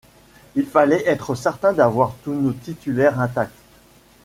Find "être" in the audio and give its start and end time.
1.07-1.35